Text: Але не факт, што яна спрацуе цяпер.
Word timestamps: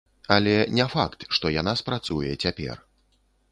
Але 0.35 0.55
не 0.77 0.85
факт, 0.93 1.27
што 1.37 1.53
яна 1.61 1.73
спрацуе 1.83 2.31
цяпер. 2.47 2.85